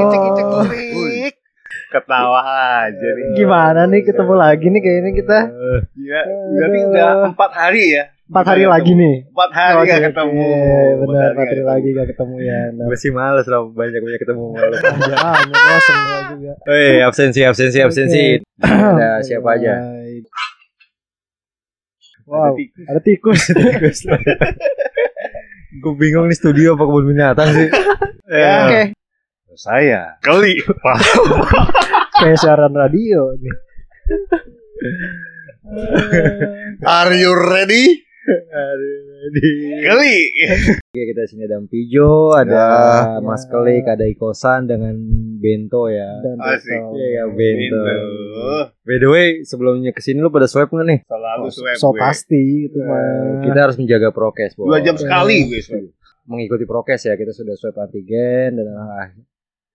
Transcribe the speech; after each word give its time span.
Cek. 0.00 1.34
Ketawa 1.90 2.40
aja 2.86 3.08
nih. 3.10 3.24
Gimana 3.34 3.80
nih 3.90 4.06
ketemu 4.06 4.34
lagi 4.34 4.66
nih 4.66 4.80
kayaknya 4.80 5.10
kita 5.12 5.38
Iya, 5.98 6.20
berarti 6.54 6.78
udah 6.86 7.08
empat 7.30 7.50
hari 7.50 7.84
ya. 7.90 8.04
empat 8.30 8.44
hari 8.46 8.62
Kita 8.62 8.70
lagi 8.70 8.86
ketemu. 8.86 9.02
nih. 9.02 9.14
Empat 9.26 9.50
hari 9.50 9.74
gak 9.82 10.00
ketemu. 10.06 10.46
Benar 11.02 11.28
empat 11.34 11.46
hari 11.50 11.62
lagi 11.66 11.88
gak 11.90 12.08
ketemu 12.14 12.34
ya. 12.38 12.60
Nah, 12.70 12.86
Gue 12.90 12.96
sih 12.96 13.10
males 13.10 13.46
lah 13.46 13.60
banyak 13.66 14.00
banyak 14.00 14.20
ketemu. 14.22 14.44
Jangan, 14.54 15.42
bosan 15.50 15.98
juga. 16.30 16.52
Hei 16.70 17.02
absensi 17.02 17.40
absensi 17.42 17.78
absensi. 17.82 18.24
Ada 18.62 19.18
siapa 19.26 19.58
aja? 19.58 19.74
Wow, 22.30 22.54
tikus. 22.54 22.86
ada 22.86 23.00
tikus. 23.02 23.42
Gue 25.82 25.94
bingung 25.98 26.30
nih 26.30 26.38
studio 26.38 26.78
apa 26.78 26.86
kebun 26.86 27.06
binatang 27.10 27.50
sih. 27.50 27.68
Ya, 28.30 28.70
Oke, 28.70 28.82
Saya 29.58 30.14
keli. 30.22 30.62
Wah, 30.86 30.94
kayak 32.22 32.38
siaran 32.38 32.70
radio 32.70 33.34
nih. 33.34 33.56
Are 36.86 37.10
you 37.10 37.34
ready? 37.34 38.06
Keli. 39.84 40.16
Oke 40.90 41.02
kita 41.14 41.22
sini 41.30 41.46
ada 41.46 41.62
Pijo, 41.64 42.34
ada 42.34 42.50
Ya. 42.50 43.22
Mas 43.22 43.46
Kelik, 43.46 43.86
ada 43.86 44.04
Ikosan 44.04 44.66
dengan 44.68 44.92
Bento 45.40 45.88
ya. 45.88 46.20
Dan 46.20 46.36
Asik. 46.42 46.82
Iya 46.98 47.08
ya 47.14 47.24
Bento. 47.30 47.80
Itu. 47.80 47.80
By 48.84 48.96
the 49.00 49.08
way 49.08 49.26
sebelumnya 49.46 49.94
ke 49.96 50.02
sini 50.04 50.20
lu 50.20 50.28
pada 50.28 50.50
swipe 50.50 50.68
nggak 50.74 50.88
nih? 50.88 51.00
Selalu 51.06 51.46
swab 51.54 51.76
So 51.78 51.88
gue. 51.94 52.00
pasti 52.02 52.42
itu 52.68 52.78
mah. 52.82 53.40
Kita 53.46 53.58
harus 53.70 53.76
menjaga 53.80 54.10
prokes. 54.12 54.58
Dua 54.58 54.82
jam 54.84 54.98
sekali 54.98 55.48
gue 55.48 55.60
swab. 55.62 55.84
Mengikuti 56.28 56.64
prokes 56.68 57.08
ya 57.08 57.16
kita 57.16 57.32
sudah 57.32 57.54
swab 57.56 57.78
antigen 57.80 58.60
dan 58.60 58.66
ah, 58.76 59.08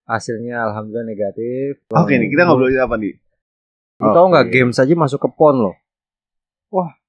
hasilnya 0.06 0.70
alhamdulillah 0.70 1.08
negatif. 1.08 1.82
Oke 1.90 2.20
nih, 2.20 2.30
kita 2.30 2.46
ngobrolin 2.46 2.78
apa 2.78 2.96
nih? 3.00 3.18
Lu 4.04 4.12
tau 4.12 4.28
nggak 4.28 4.48
Oke. 4.48 4.54
game 4.54 4.72
saja 4.76 4.94
masuk 4.94 5.24
ke 5.24 5.30
pon 5.32 5.56
loh. 5.56 5.76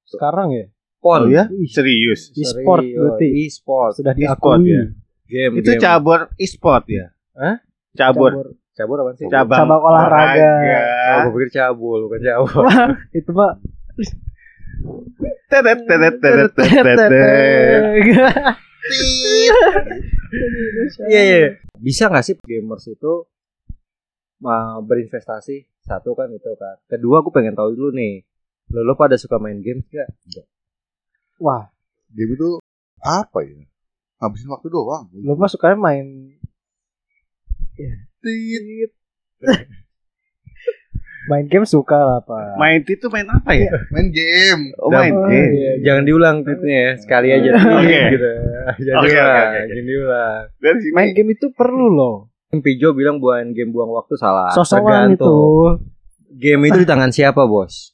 Sekarang 0.06 0.54
ya 0.54 0.70
Pon. 1.06 1.22
Oh 1.22 1.30
ya? 1.30 1.46
Serius. 1.70 2.34
e-sport 2.34 2.82
berarti 2.82 3.26
E-sport. 3.46 4.02
sudah 4.02 4.10
diakui. 4.10 4.66
ya? 4.66 4.82
Game. 5.30 5.62
Itu 5.62 5.70
game. 5.74 5.82
cabur 5.86 6.20
e-sport 6.34 6.84
ya? 6.90 7.14
Hah? 7.38 7.62
Cabur. 7.94 8.58
cabur 8.74 8.96
apa 9.06 9.14
sih? 9.14 9.30
Cabang, 9.30 9.58
Cabang 9.62 9.80
olahraga. 9.86 10.50
Oh, 10.50 11.30
gue 11.30 11.46
pikir 11.46 11.50
cabul, 11.62 12.10
bukan 12.10 12.20
cabul. 12.26 12.62
Itu 13.22 13.30
mah 13.30 13.54
Tetet, 15.46 15.86
tetet, 15.86 16.14
tetet, 16.20 16.50
tetet, 16.52 16.84
tetet. 16.84 17.80
Iya 21.06 21.22
iya. 21.22 21.38
Bisa 21.78 22.10
nggak 22.10 22.24
sih 22.26 22.34
gamers 22.42 22.84
itu 22.90 23.24
mau 24.42 24.82
berinvestasi? 24.82 25.64
Satu 25.80 26.18
kan 26.18 26.28
itu 26.34 26.50
kan. 26.58 26.82
Kedua 26.90 27.22
aku 27.22 27.30
pengen 27.30 27.54
tahu 27.54 27.72
dulu 27.72 27.94
nih. 27.94 28.26
Lo, 28.74 28.82
lo 28.82 28.98
pada 28.98 29.14
suka 29.14 29.38
main 29.38 29.62
game 29.62 29.86
gak? 29.86 30.10
Wah, 31.38 31.68
Game 32.08 32.32
itu 32.32 32.56
apa 32.98 33.38
ya? 33.40 33.60
Habisin 34.16 34.48
waktu 34.48 34.68
doang. 34.68 35.12
lu 35.12 35.36
mah 35.36 35.46
sukanya 35.46 35.76
main 35.76 36.32
Tit. 37.76 38.90
main 41.26 41.44
game 41.44 41.66
suka 41.66 41.98
lah 41.98 42.20
Pak. 42.22 42.56
Main 42.56 42.80
itu 42.80 43.06
main 43.10 43.26
apa 43.26 43.50
ya? 43.52 43.68
Main 43.90 44.08
game. 44.08 44.72
Oh, 44.78 44.88
main 44.88 45.10
Oh, 45.10 45.26
game. 45.26 45.52
iya. 45.52 45.72
Jangan 45.82 46.02
diulang 46.06 46.36
tweetnya 46.40 46.76
ya. 46.78 46.92
Sekali 46.96 47.28
aja. 47.34 47.50
Oke. 47.52 47.98
gitu. 48.14 48.30
Jangan 48.80 49.02
Oke, 49.02 49.10
diulang. 49.10 49.52
Jangan 49.66 49.84
diulang. 49.84 50.42
Main 50.94 51.10
game 51.12 51.30
itu 51.34 51.46
perlu 51.52 51.86
loh. 51.90 52.16
Pijo 52.56 52.94
bilang 52.94 53.20
buang 53.20 53.52
game 53.52 53.68
buang 53.68 53.90
waktu 53.90 54.16
salah. 54.16 54.48
Sosokan 54.54 55.12
itu. 55.12 55.34
Game 56.32 56.62
itu 56.64 56.80
di 56.80 56.88
tangan 56.88 57.12
siapa 57.12 57.44
bos? 57.44 57.92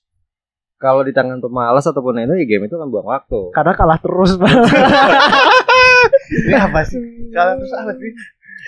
Kalau 0.83 1.07
di 1.07 1.15
tangan 1.15 1.39
pemalas 1.39 1.87
ataupun 1.87 2.19
itu 2.19 2.35
ya 2.35 2.45
game 2.45 2.67
itu 2.67 2.75
kan 2.75 2.91
buang 2.91 3.07
waktu. 3.07 3.55
Karena 3.55 3.71
kalah 3.71 4.03
terus 4.03 4.35
Pak. 4.35 4.51
Ini 6.43 6.55
apa 6.59 6.83
sih? 6.83 6.99
Kalian 7.31 7.57
terus 7.63 7.71
apa 7.71 7.95
sih? 7.95 8.11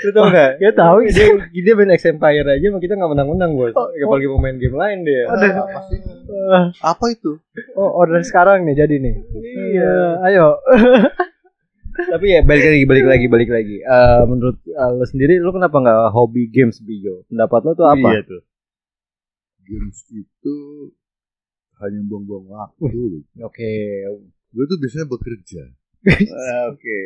Lu 0.06 0.10
tau 0.10 0.26
gak? 0.26 0.58
Ya 0.58 0.70
tahu 0.74 1.06
dia, 1.06 1.26
dia 1.50 1.74
main 1.74 1.94
X 1.94 2.02
Empire 2.06 2.46
aja 2.46 2.66
sama 2.66 2.78
kita 2.78 2.98
gak 2.98 3.10
menang-menang 3.14 3.54
bos 3.54 3.74
Oh, 3.78 3.86
Apalagi 3.94 4.26
mau 4.26 4.42
main 4.42 4.58
game 4.58 4.74
lain 4.74 5.06
dia 5.06 5.22
Ah, 5.26 5.38
apa 5.38 5.80
sih? 5.86 5.98
Ah, 6.50 6.64
Apa 6.94 7.04
itu? 7.14 7.38
Oh, 7.74 7.90
order 7.98 8.18
sekarang 8.22 8.66
nih 8.66 8.74
jadi 8.74 8.94
nih. 8.98 9.14
Iya, 9.74 9.94
ayo. 10.30 10.46
Tapi 12.14 12.26
ya 12.26 12.42
balik 12.42 12.66
lagi, 12.66 12.84
balik 12.90 13.06
lagi, 13.06 13.26
balik 13.30 13.50
lagi 13.54 13.76
Eh, 13.78 14.22
Menurut 14.26 14.58
uh, 14.66 14.90
lo 14.98 15.06
sendiri, 15.06 15.38
lo 15.38 15.54
kenapa 15.54 15.78
gak 15.78 16.10
hobi 16.10 16.50
games 16.50 16.82
Bijo? 16.82 17.22
Pendapat 17.30 17.60
lo 17.62 17.72
tuh 17.74 17.86
apa? 17.86 18.08
Iya 18.18 18.22
tuh. 18.26 18.42
Games 19.62 19.98
itu 20.10 20.56
hanya 21.84 22.00
buang-buang 22.08 22.46
waktu. 22.48 23.22
Oke 23.44 23.70
Gue 24.54 24.64
tuh 24.70 24.78
biasanya 24.78 25.06
bekerja. 25.10 25.62
Ah, 26.06 26.62
Oke. 26.72 26.98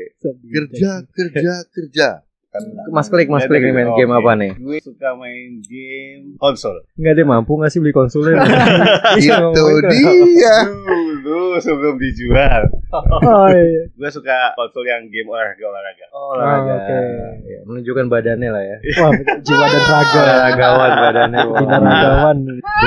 Kerja, 0.53 0.91
kerja, 1.09 1.55
kerja. 1.72 2.09
Kan 2.49 2.65
Mas 2.88 3.12
Klik, 3.12 3.28
Mas 3.28 3.44
Klik 3.44 3.61
nih 3.61 3.77
main 3.77 3.93
game 3.93 4.09
apa 4.09 4.33
nih? 4.33 4.53
Gue 4.56 4.81
suka 4.81 5.12
main 5.17 5.61
game 5.65 6.33
konsol. 6.41 6.81
Enggak 6.97 7.21
deh 7.21 7.25
mampu 7.28 7.61
gak 7.61 7.69
sih 7.69 7.77
beli 7.77 7.93
konsolnya? 7.93 8.41
itu 9.21 9.65
dia. 9.84 10.56
Dulu 11.28 11.61
sebelum 11.61 12.00
dijual. 12.00 12.72
Oh 12.93 13.53
iya. 13.53 13.84
Gue 13.93 14.09
suka 14.09 14.56
konsol 14.56 14.84
yang 14.88 15.09
game 15.12 15.28
olahraga 15.28 15.61
olahraga. 15.61 16.06
Olahraga 16.09 16.72
Oh, 16.72 16.81
oke. 16.81 16.99
Ya, 17.44 17.61
Menunjukkan 17.69 18.06
badannya 18.09 18.49
lah 18.49 18.65
ya 18.65 18.77
Wah, 18.97 19.12
jiwa 19.44 19.67
dan 19.69 19.84
raga. 19.84 20.21
Olahragawan 20.25 20.91
badannya 20.97 21.41
Binaragawan. 21.53 22.37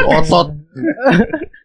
Otot. 0.09 0.47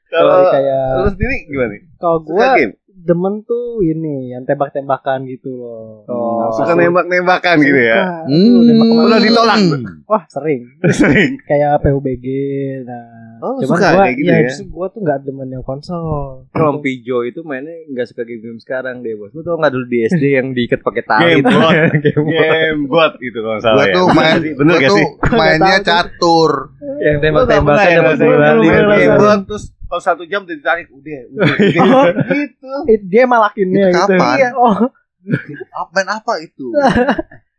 Kalau 0.09 0.49
kayak 0.49 0.83
lu 0.97 1.09
sendiri 1.11 1.37
gimana 1.47 1.71
nih? 1.71 1.83
kalau 1.97 2.19
gua 2.21 2.47
game? 2.55 2.75
demen 2.99 3.39
tuh 3.41 3.79
ini 3.81 4.35
yang 4.35 4.43
tembak-tembakan 4.43 5.25
gitu 5.25 5.53
loh. 5.53 6.03
Oh, 6.07 6.51
Suka 6.51 6.75
Suka- 6.75 6.81
nembak-nembakan 6.81 7.57
gitu 7.61 7.79
ya? 7.79 8.25
Aduh, 8.25 8.61
nembak 8.63 8.87
Udah 8.89 9.21
ditolak? 9.21 9.59
Wah, 10.05 10.23
sering. 10.27 10.67
Sering. 10.91 11.39
Kayak 11.41 11.79
PUBG. 11.81 12.27
Nah, 12.83 13.07
Oh, 13.37 13.61
cuman 13.61 13.69
suka 13.69 13.89
gua 13.93 14.01
kayak 14.03 14.17
gitu 14.17 14.27
ya, 14.27 14.35
ya? 14.35 14.49
justru 14.49 14.65
gua 14.71 14.87
tuh 14.89 15.05
nggak 15.05 15.19
demen 15.23 15.45
yang 15.47 15.61
konsol. 15.61 16.49
Kalau 16.49 16.81
Pijo 16.81 17.21
itu 17.21 17.45
mainnya 17.45 17.85
nggak 17.87 18.09
suka 18.09 18.25
game-game 18.25 18.57
sekarang 18.57 19.05
deh 19.05 19.13
bos. 19.13 19.29
Lu 19.31 19.45
tau 19.45 19.55
nggak 19.55 19.71
dulu 19.71 19.85
di 19.85 19.99
SD 20.03 20.25
yang 20.33 20.47
diikat 20.51 20.81
pakai 20.81 21.05
tali? 21.05 21.23
Game 21.37 21.45
tuh? 21.45 21.53
bot. 21.61 21.75
Game 22.01 22.25
bot. 22.25 22.33
Game 22.33 22.81
bot 22.89 23.13
itu 23.21 23.39
kalau 23.39 23.61
salah 23.61 23.77
Gue 23.77 23.87
ya. 23.87 23.95
tuh 23.95 24.07
main, 24.11 24.37
Bener 24.59 24.73
gua 24.73 24.81
gak 24.81 24.89
tuh 24.89 24.97
sih? 24.97 25.07
mainnya 25.31 25.77
catur. 25.85 26.51
Yang 26.97 27.17
tembak-tembakan 27.21 27.77
dapat 27.77 27.93
ya, 27.93 28.01
bola 28.17 28.49
pernah 28.57 28.97
Game 28.97 29.17
bot 29.21 29.41
terus 29.45 29.65
kalau 29.87 30.01
satu 30.01 30.23
jam 30.25 30.43
udah 30.43 30.55
ditarik 30.55 30.87
udah 30.89 31.21
udah, 31.29 31.45
Oh. 31.79 32.05
udah. 32.05 32.27
gitu. 32.29 32.73
Eh, 32.87 32.99
dia 33.03 33.25
malakinnya 33.25 33.79
Itu 33.81 33.89
gitu. 33.89 34.01
kapan? 34.09 34.35
Iya, 34.35 34.49
oh, 34.55 34.77
Apa 35.73 35.91
main 35.93 36.09
apa 36.09 36.33
itu? 36.39 36.67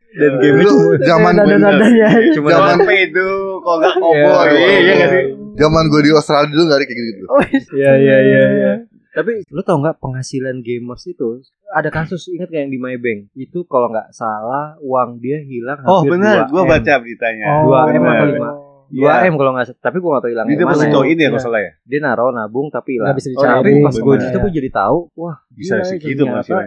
Dan 0.10 0.32
game 0.40 0.58
itu 0.60 0.76
zaman 1.04 1.36
gue 1.36 1.46
cuma 2.36 2.48
Zaman- 2.50 2.70
Zaman 2.74 2.78
pedo, 2.82 3.30
kalau 3.60 3.78
nggak 3.78 3.94
Iya, 3.94 4.02
cowboy, 4.02 4.48
iya, 4.50 4.78
iya 4.78 4.94
nggak 4.96 5.10
sih? 5.10 5.26
zaman 5.56 5.84
gue 5.88 6.02
di 6.02 6.12
Australia 6.12 6.48
dulu 6.48 6.64
gak 6.64 6.78
ada 6.78 6.86
kayak 6.86 7.02
gitu. 7.04 7.24
Oh, 7.28 7.42
Iya 7.74 7.92
iya 7.98 8.18
iya. 8.20 8.44
iya. 8.52 8.74
Tapi 9.10 9.42
lu 9.48 9.62
tau 9.62 9.78
nggak 9.78 9.98
penghasilan 9.98 10.62
gamers 10.62 11.04
itu 11.06 11.42
ada 11.68 11.90
kasus 11.90 12.30
ingat 12.30 12.48
gak 12.48 12.62
yang 12.62 12.70
di 12.70 12.78
Maybank 12.78 13.34
itu 13.34 13.66
kalau 13.66 13.90
nggak 13.90 14.10
salah 14.12 14.78
uang 14.80 15.18
dia 15.18 15.38
hilang 15.40 15.82
Oh 15.84 16.02
hampir 16.02 16.16
benar, 16.16 16.46
2 16.46 16.54
gua 16.54 16.64
M. 16.64 16.70
baca 16.72 16.94
beritanya. 16.98 17.46
Dua 17.62 17.80
M 17.84 17.88
Benar. 17.92 18.08
apa 18.08 18.26
lima? 18.28 18.50
Dua 18.88 19.20
Iya. 19.20 19.28
M 19.28 19.36
kalau 19.36 19.52
nggak. 19.52 19.68
Tapi 19.78 19.98
gua 20.00 20.10
nggak 20.16 20.24
tahu 20.24 20.32
hilang 20.32 20.46
Dia 20.46 20.58
depositoin 20.58 21.08
ya 21.10 21.18
Iya. 21.18 21.28
kalau 21.30 21.44
salah 21.44 21.62
ya. 21.62 21.72
Dia 21.84 22.00
naruh 22.00 22.32
nabung 22.32 22.68
tapi 22.68 22.90
hilang. 22.96 23.12
Nggak 23.12 23.18
bisa 23.18 23.28
Oh, 23.30 23.42
tapi 23.42 23.70
dicari. 23.70 23.84
pas 23.84 23.96
gue 23.96 24.14
situ 24.22 24.38
gue 24.40 24.54
jadi 24.56 24.70
tahu, 24.72 24.98
wah 25.14 25.36
Bisa 25.50 25.74
gila, 25.76 25.86
segitu 25.86 26.24
itu 26.24 26.24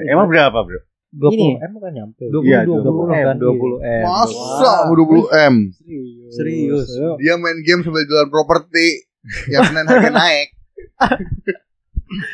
Emang 0.07 0.27
berapa, 0.27 0.59
Bro? 0.59 0.81
20 1.11 1.35
Ini. 1.35 1.49
M 1.59 1.73
kan 1.77 1.91
nyampe. 1.91 2.25
20 2.25 2.47
Iya, 2.47 2.59
20 2.63 2.87
M, 3.11 3.25
kan, 3.27 3.37
20 3.37 3.77
M. 3.83 4.05
Masa 4.05 4.73
20 4.87 5.27
M? 5.27 5.55
Serius. 6.29 6.89
Dia 7.19 7.35
main 7.35 7.59
game 7.61 7.83
sambil 7.83 8.05
jualan 8.05 8.29
properti. 8.29 9.11
Yang 9.49 9.63
Senin 9.69 9.85
harga 9.85 10.11
naik. 10.23 10.49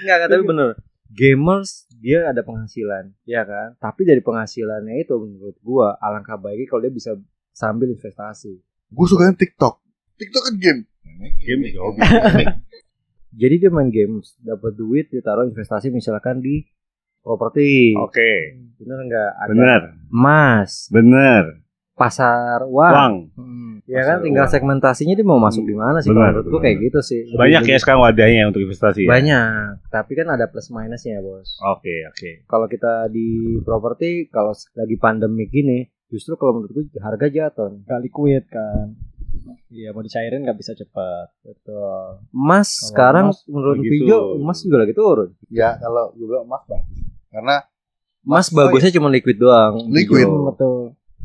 Enggak, 0.03 0.17
enggak, 0.17 0.29
tapi 0.29 0.45
bener. 0.45 0.71
Gamers 1.09 1.71
dia 1.97 2.29
ada 2.29 2.45
penghasilan, 2.45 3.17
ya 3.25 3.43
kan? 3.43 3.73
Tapi 3.79 4.05
dari 4.05 4.21
penghasilannya 4.21 5.01
itu 5.01 5.17
menurut 5.17 5.57
gua 5.59 5.97
alangkah 5.97 6.37
baiknya 6.37 6.69
kalau 6.69 6.83
dia 6.83 6.93
bisa 6.93 7.17
sambil 7.51 7.89
investasi. 7.89 8.61
Gue 8.89 9.07
sukanya 9.07 9.35
TikTok. 9.35 9.83
TikTok 10.17 10.43
kan 10.45 10.55
game. 10.57 10.81
Game 11.39 11.63
hobi. 11.77 12.01
Jadi 13.37 13.55
dia 13.59 13.69
main 13.69 13.89
games, 13.89 14.33
dapat 14.39 14.73
duit 14.73 15.07
ditaruh 15.07 15.45
investasi 15.45 15.91
misalkan 15.91 16.41
di 16.41 16.65
properti. 17.21 17.93
Oke, 17.95 18.57
Bener 18.77 18.99
enggak? 19.03 19.31
Ada 19.37 19.49
benar, 19.51 19.81
emas, 20.07 20.89
benar. 20.89 21.45
pasar 21.93 22.61
uang. 22.63 22.93
Uang. 22.93 23.15
Hmm. 23.35 23.73
Ya 23.85 24.05
kan 24.05 24.21
Pasar 24.21 24.25
tinggal 24.25 24.45
uang. 24.45 24.53
segmentasinya 24.53 25.15
dia 25.17 25.25
mau 25.25 25.41
masuk 25.41 25.65
di 25.65 25.73
mana 25.73 26.01
sih 26.01 26.13
kalau 26.13 26.29
menurut 26.29 26.61
kayak 26.61 26.77
gitu 26.83 27.01
sih. 27.01 27.21
Lebih- 27.25 27.41
Banyak 27.41 27.63
ya 27.63 27.67
lebih- 27.67 27.81
sekarang 27.81 28.01
wadahnya 28.05 28.43
untuk 28.47 28.61
investasi 28.63 29.01
ya. 29.05 29.09
Banyak, 29.09 29.71
tapi 29.89 30.13
kan 30.13 30.29
ada 30.29 30.45
plus 30.47 30.69
minusnya, 30.69 31.21
Bos. 31.21 31.57
Oke, 31.67 32.05
oke. 32.05 32.31
Kalau 32.45 32.67
kita 32.69 33.09
di 33.09 33.29
properti 33.61 34.29
kalau 34.29 34.53
lagi 34.75 34.97
pandemi 34.97 35.45
gini, 35.47 35.89
justru 36.09 36.35
kalau 36.35 36.53
menurut 36.57 36.73
gua 36.73 37.03
harga 37.03 37.27
jatuh. 37.27 37.83
Gak 37.83 38.01
liquid 38.01 38.45
kan. 38.47 38.95
Iya 39.67 39.91
mau 39.91 40.01
dicairin 40.01 40.43
nggak 40.43 40.57
bisa 40.57 40.73
cepat. 40.73 41.29
Betul. 41.41 42.23
Emas 42.31 42.71
Kalau 42.73 42.87
sekarang 42.89 43.27
emas 43.29 43.41
menurut. 43.47 43.77
Pijo 43.79 44.19
emas 44.37 44.59
juga 44.61 44.77
lagi 44.79 44.95
turun. 44.95 45.31
Ya 45.49 45.77
kalau 45.77 46.11
gue 46.13 46.25
bilang 46.25 46.47
emas 46.47 46.63
bagus. 46.65 46.99
Karena 47.29 47.57
Emas 48.23 48.51
bagusnya 48.51 48.91
cuma 48.91 49.07
liquid 49.07 49.37
doang. 49.37 49.87
Liquid. 49.87 50.25
Pijo. 50.25 50.51
Betul. 50.51 50.79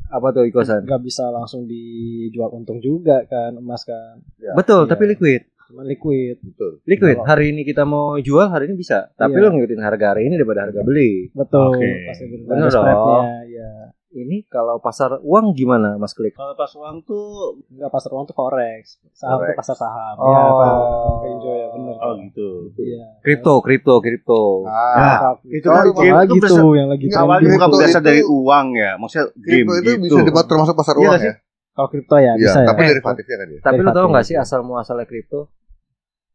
Apa 0.06 0.28
tuh 0.30 0.44
ikosan? 0.44 0.84
Nggak 0.84 1.02
bisa 1.02 1.32
langsung 1.32 1.64
dijual 1.64 2.52
untung 2.52 2.78
juga 2.78 3.24
kan 3.26 3.56
emas 3.56 3.82
kan. 3.82 4.20
ya, 4.38 4.54
Betul, 4.54 4.86
Iya. 4.86 4.90
tapi 4.92 5.04
liquid. 5.08 5.42
Cuma 5.66 5.82
liquid. 5.82 6.36
betul. 6.44 6.84
Liquid. 6.84 7.16
Kalau- 7.16 7.28
Hari 7.32 7.46
ini 7.50 7.62
kita 7.64 7.88
mau 7.88 8.20
jual, 8.20 8.44
hari 8.46 8.68
ini 8.68 8.76
bisa. 8.76 9.08
Tapi 9.16 9.34
Iya. 9.34 9.42
lo 9.42 9.56
ngikutin 9.56 9.80
harga 9.80 10.06
hari 10.12 10.28
ini 10.28 10.36
daripada 10.36 10.68
harga 10.68 10.82
beli. 10.84 11.32
Betul. 11.32 11.80
Oke. 11.80 11.90
Pasti 12.06 12.24
gitu. 12.28 12.44
Bener 12.44 12.68
Ada 12.68 12.76
spreadnya, 12.76 13.20
Ya. 13.48 13.72
Ini 14.12 14.44
kalau 14.46 14.76
pasar 14.78 15.24
uang 15.24 15.56
gimana, 15.56 15.96
Mas 15.96 16.12
Klik? 16.12 16.36
Kalau 16.36 16.52
pas 16.52 16.68
uang 16.68 17.00
tuh 17.02 17.56
Enggak 17.72 17.90
pasar 17.90 18.12
uang 18.12 18.28
tuh 18.28 18.36
forex. 18.36 19.00
Saham 19.12 19.40
Forex. 19.40 19.48
tuh 19.48 19.58
pasar 19.58 19.76
saham. 19.78 20.16
Oh. 20.20 20.28
Ya, 20.28 20.44
Pak. 20.52 20.76
Enjoy 21.24 21.56
ya 21.56 21.68
bener. 21.72 21.96
oh 21.96 22.14
gitu. 22.20 22.48
Iya. 22.76 23.04
Kripto, 23.24 23.54
kripto, 23.60 23.94
kripto. 23.98 24.42
Ah, 24.68 25.40
itu 25.42 25.64
kan 25.64 25.88
itu 25.88 25.92
game 25.96 26.16
lagi 26.18 26.36
itu 26.36 26.44
tuh 26.46 26.72
yang 26.76 26.90
lagi 26.90 27.06
Awalnya 27.08 27.56
bukan 27.56 27.70
itu- 27.72 28.04
dari 28.04 28.22
uang 28.22 28.68
ya, 28.76 28.92
maksudnya 29.00 29.26
game 29.34 29.64
kripto 29.64 29.74
itu 29.80 29.90
gitu. 29.90 30.04
bisa 30.12 30.22
dibuat 30.28 30.46
termasuk 30.46 30.76
pasar 30.76 30.96
Iya 30.96 31.04
uang 31.08 31.22
ya. 31.22 31.34
Kalau 31.72 31.88
kripto 31.88 32.16
ya 32.16 32.22
Iya, 32.22 32.34
bisa 32.38 32.60
ya. 32.60 32.68
tapi 32.68 32.82
derivatifnya 32.86 33.36
kan 33.38 33.48
ya. 33.48 33.60
Tapi 33.64 33.80
lo 33.80 33.90
tau 33.92 34.08
nggak 34.12 34.26
sih 34.28 34.36
asal 34.36 34.60
muasalnya 34.62 35.08
kripto? 35.08 35.48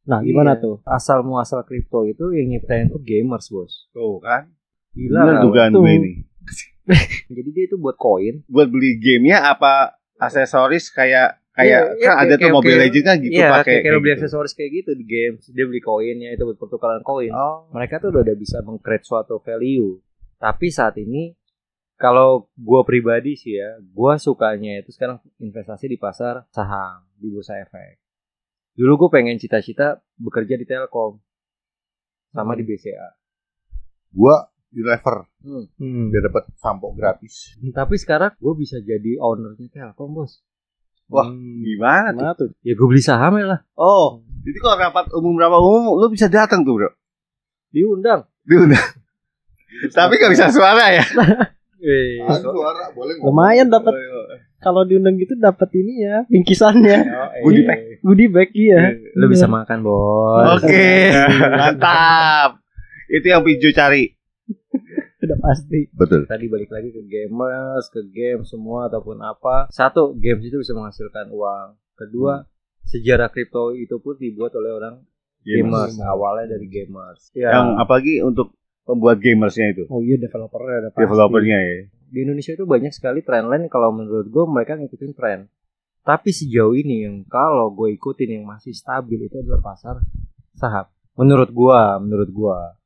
Nah, 0.06 0.24
gimana 0.24 0.56
Iya. 0.56 0.62
tuh? 0.64 0.74
Asal 0.82 1.20
muasal 1.20 1.60
kripto 1.62 2.08
itu 2.08 2.24
yang 2.30 2.48
nyiptain 2.48 2.88
tuh 2.88 3.02
gamers, 3.02 3.52
bos. 3.52 3.84
Tuh 3.90 4.16
kan. 4.18 4.48
Gila 4.96 5.18
nggak, 5.20 5.42
dugaan 5.44 5.70
gue 5.74 5.92
ini. 5.92 6.10
Jadi 7.36 7.48
dia 7.52 7.64
itu 7.66 7.76
buat 7.76 7.96
koin. 7.98 8.42
Buat 8.46 8.68
beli 8.70 8.96
gamenya 8.98 9.42
apa 9.52 9.98
aksesoris 10.16 10.88
kayak 10.90 11.42
kayak 11.52 11.96
iya, 11.96 12.04
kan 12.04 12.14
ada 12.14 12.24
kayak- 12.24 12.30
tuh 12.30 12.38
kayak- 12.38 12.56
Mobile 12.56 12.70
kayak- 12.76 12.84
Legends 12.92 13.06
kan 13.08 13.16
gitu 13.20 13.32
Iya, 13.32 13.48
pakai 13.48 13.64
kayak, 13.64 13.82
kayak 13.82 13.96
beli 13.96 14.08
gitu. 14.12 14.16
aksesoris 14.20 14.52
kayak 14.54 14.70
gitu 14.76 14.90
di 14.94 15.04
games. 15.04 15.42
Dia 15.50 15.64
beli 15.64 15.80
koinnya 15.80 16.28
itu 16.32 16.42
buat 16.44 16.58
pertukaran 16.58 17.02
koin. 17.02 17.32
Oh. 17.32 17.66
Mereka 17.72 17.98
tuh 17.98 18.08
udah, 18.12 18.22
udah 18.22 18.36
bisa 18.36 18.60
meng-create 18.60 19.04
suatu 19.04 19.40
value. 19.40 19.98
Tapi 20.36 20.66
saat 20.68 21.00
ini 21.00 21.32
kalau 21.96 22.52
gua 22.54 22.84
pribadi 22.84 23.40
sih 23.40 23.56
ya, 23.56 23.80
gua 23.96 24.20
sukanya 24.20 24.84
itu 24.84 24.92
sekarang 24.92 25.16
investasi 25.40 25.88
di 25.88 25.96
pasar 25.96 26.44
saham, 26.52 27.08
di 27.16 27.32
bursa 27.32 27.56
efek. 27.56 27.96
Dulu 28.76 29.08
gue 29.08 29.10
pengen 29.16 29.40
cita-cita 29.40 30.04
bekerja 30.20 30.60
di 30.60 30.68
Telkom 30.68 31.16
sama 32.28 32.52
di 32.52 32.68
BCA. 32.68 33.16
Gua 34.12 34.44
Unilever 34.76 35.24
Hmm. 35.40 36.10
biar 36.10 36.26
dapat 36.26 36.52
sampo 36.54 36.92
gratis. 36.92 37.56
Tapi 37.56 37.96
sekarang 37.96 38.34
gue 38.34 38.54
bisa 38.54 38.76
jadi 38.78 39.16
ownernya 39.16 39.66
Telkom 39.66 40.12
bos. 40.12 40.44
Wah, 41.06 41.26
Hmm. 41.26 41.62
Gimana 41.62 42.10
tuh? 42.10 42.18
Gimana 42.18 42.32
tuh? 42.34 42.48
Ya 42.60 42.72
gue 42.72 42.86
beli 42.86 43.00
sahamnya 43.00 43.44
lah. 43.46 43.60
Oh, 43.72 44.20
jadi 44.42 44.58
kalau 44.58 44.76
rapat 44.76 45.06
umum 45.12 45.32
berapa 45.34 45.56
umum 45.56 45.96
lu 45.96 46.06
bisa 46.08 46.26
datang 46.26 46.60
tuh, 46.60 46.76
Bro. 46.76 46.90
Diundang. 47.70 48.26
Diundang. 48.42 48.84
Tapi 49.96 50.12
gak 50.16 50.30
bisa 50.30 50.50
suara 50.50 50.92
ya. 50.92 51.04
Eh, 51.76 52.18
Ah, 52.18 52.40
suara 52.40 52.88
boleh 52.90 53.20
ngomong. 53.20 53.36
Lumayan 53.36 53.68
dapat 53.68 53.92
kalau 54.58 54.82
diundang 54.82 55.20
gitu 55.20 55.36
dapat 55.36 55.68
ini 55.76 56.02
ya 56.02 56.24
bingkisannya. 56.26 56.98
Goodie 57.44 57.62
bag. 57.62 57.80
Goodie 58.00 58.26
bag 58.26 58.48
iya. 58.56 58.96
Lo 59.12 59.28
bisa 59.28 59.44
makan 59.44 59.84
bos. 59.84 60.56
Oke, 60.56 61.12
mantap. 61.52 62.64
Itu 63.06 63.28
yang 63.28 63.44
Pijo 63.44 63.68
cari. 63.70 64.15
Udah 65.26 65.38
pasti. 65.42 65.90
Betul. 65.90 66.24
Tadi 66.30 66.46
balik 66.46 66.70
lagi 66.70 66.94
ke 66.94 67.02
gamers, 67.04 67.90
ke 67.90 68.06
game 68.08 68.46
semua 68.46 68.86
ataupun 68.86 69.18
apa. 69.20 69.66
Satu, 69.68 70.14
games 70.14 70.46
itu 70.46 70.62
bisa 70.62 70.72
menghasilkan 70.72 71.28
uang. 71.34 71.74
Kedua, 71.98 72.46
sejarah 72.86 73.28
kripto 73.28 73.74
itu 73.74 73.98
pun 73.98 74.14
dibuat 74.16 74.54
oleh 74.54 74.70
orang 74.70 74.94
gamers. 75.42 75.98
Awalnya 75.98 76.54
dari 76.54 76.66
gamers. 76.70 77.34
Ya, 77.34 77.50
Yang 77.52 77.68
apalagi 77.82 78.14
untuk 78.22 78.54
pembuat 78.86 79.18
gamersnya 79.18 79.74
itu, 79.74 79.84
Oh 79.90 79.98
iya 79.98 80.14
developernya 80.14 80.74
ada 80.78 80.88
pasti. 80.94 81.02
developernya 81.02 81.58
ya. 81.58 81.78
di 82.06 82.18
Indonesia 82.22 82.54
itu 82.54 82.62
banyak 82.70 82.94
sekali 82.94 83.18
trendline 83.26 83.66
kalau 83.66 83.90
menurut 83.90 84.30
gue 84.30 84.44
mereka 84.46 84.78
ngikutin 84.78 85.12
tren. 85.18 85.50
Tapi 86.06 86.30
sejauh 86.30 86.70
ini 86.78 87.02
yang 87.02 87.26
kalau 87.26 87.74
gue 87.74 87.90
ikutin 87.98 88.38
yang 88.38 88.44
masih 88.46 88.70
stabil 88.70 89.26
itu 89.26 89.42
adalah 89.42 89.74
pasar 89.74 89.98
saham. 90.54 90.86
Menurut 91.16 91.50
gua, 91.50 91.96
menurut 91.96 92.28
gua. 92.30 92.76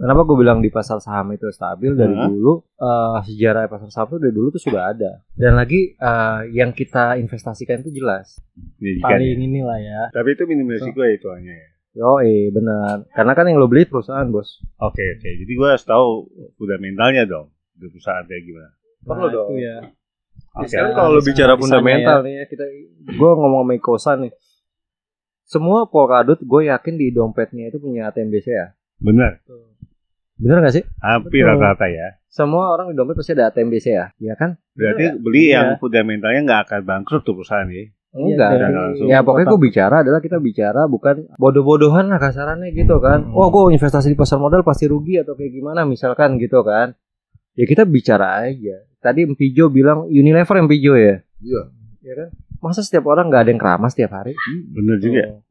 Kenapa 0.00 0.24
gue 0.24 0.36
bilang 0.40 0.64
di 0.64 0.72
pasar 0.72 0.96
saham 0.96 1.36
itu 1.36 1.44
stabil 1.52 1.92
dari 1.92 2.16
Hah? 2.16 2.24
dulu 2.24 2.64
eh, 2.80 3.18
sejarah 3.28 3.68
pasar 3.68 3.92
saham 3.92 4.16
itu 4.16 4.18
dari 4.24 4.32
dulu 4.32 4.48
tuh 4.48 4.62
sudah 4.64 4.96
ada. 4.96 5.20
Dan 5.36 5.60
lagi 5.60 5.92
eh, 5.92 6.40
yang 6.56 6.72
kita 6.72 7.20
investasikan 7.20 7.84
itu 7.84 8.00
jelas. 8.00 8.40
Pendidikan 8.80 9.12
ya. 9.12 9.20
Paling 9.20 9.44
inilah 9.44 9.78
ya. 9.78 10.00
Tapi 10.08 10.28
itu 10.32 10.42
minim 10.48 10.72
resiko 10.72 11.04
ya 11.04 11.12
itu 11.12 11.28
hanya 11.28 11.52
ya. 11.52 11.68
Yo, 11.90 12.22
eh 12.22 12.48
benar. 12.48 13.04
Karena 13.12 13.32
kan 13.36 13.44
yang 13.50 13.60
lo 13.60 13.68
beli 13.68 13.84
perusahaan 13.84 14.24
bos. 14.32 14.62
Oke 14.80 15.04
oke. 15.20 15.28
Jadi 15.36 15.52
gue 15.52 15.68
harus 15.68 15.84
tahu 15.84 16.32
fundamentalnya 16.56 17.28
dong 17.28 17.52
di 17.76 17.84
perusahaan 17.92 18.24
kayak 18.24 18.42
gimana. 18.46 18.70
Perlu 19.04 19.26
Nah, 19.26 19.32
dong. 19.36 19.48
Itu 19.52 19.60
ya. 19.60 19.76
Oke. 20.56 20.66
Sekarang 20.72 20.90
Nah, 20.92 20.96
kalau 20.96 21.10
lo 21.12 21.20
bicara 21.20 21.52
fundamental 21.60 22.18
nih 22.24 22.34
ya 22.40 22.44
kita, 22.48 22.64
gue 23.04 23.30
ngomong 23.36 23.68
sama 23.68 23.72
Ikosan 23.76 24.18
nih. 24.24 24.32
Semua 25.44 25.84
Polkadot 25.90 26.40
gue 26.40 26.62
yakin 26.72 26.94
di 26.96 27.10
dompetnya 27.12 27.68
itu 27.68 27.76
punya 27.76 28.08
ATM 28.08 28.30
BCA. 28.32 28.79
Benar. 29.00 29.40
Bener 30.36 30.56
gak 30.60 30.72
sih? 30.72 30.84
Hampir 31.00 31.44
rata-rata 31.44 31.84
ya. 31.84 32.16
Semua 32.30 32.72
orang 32.72 32.88
di 32.88 32.96
dompet 32.96 33.18
pasti 33.18 33.34
ada 33.34 33.50
ATM 33.50 33.68
BCA, 33.68 34.14
ya 34.16 34.34
kan? 34.38 34.56
Berarti 34.72 35.18
beli 35.18 35.50
Iya. 35.50 35.52
yang 35.52 35.68
fundamentalnya 35.76 36.40
nggak 36.46 36.60
akan 36.64 36.80
bangkrut 36.86 37.22
tuh 37.26 37.34
perusahaan 37.34 37.66
ya. 37.66 37.90
Enggak. 38.10 38.50
dari- 38.56 38.74
langsung. 38.74 39.06
Ya 39.06 39.22
pokoknya 39.22 39.46
gue 39.46 39.60
bicara 39.62 39.96
adalah 40.02 40.18
kita 40.18 40.38
bicara 40.38 40.86
bukan 40.86 41.30
bodoh-bodohan 41.38 42.06
lah 42.06 42.18
kasarannya 42.18 42.70
gitu 42.72 42.98
kan. 42.98 43.22
Hmm. 43.22 43.34
Oh 43.34 43.50
gue 43.50 43.70
investasi 43.70 44.10
di 44.10 44.18
pasar 44.18 44.38
modal 44.38 44.62
pasti 44.62 44.90
rugi 44.90 45.14
atau 45.14 45.34
kayak 45.34 45.52
gimana 45.52 45.86
misalkan 45.86 46.34
gitu 46.34 46.62
kan. 46.62 46.98
Ya 47.54 47.66
kita 47.66 47.86
bicara 47.86 48.42
aja. 48.42 48.82
Tadi 48.98 49.26
Mpijo 49.26 49.70
bilang 49.70 50.06
Unilever 50.06 50.58
Mpijo 50.58 50.98
ya. 50.98 51.22
Iya. 51.38 51.62
Ya 52.02 52.14
kan? 52.16 52.28
Masa 52.58 52.82
setiap 52.82 53.06
orang 53.06 53.30
nggak 53.30 53.46
ada 53.46 53.50
yang 53.50 53.62
keramas 53.62 53.94
setiap 53.94 54.10
hari? 54.12 54.34
Bener 54.68 54.98
juga. 54.98 55.22
Oh. 55.30 55.42